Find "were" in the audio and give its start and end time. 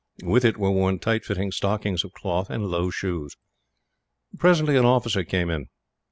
0.57-0.71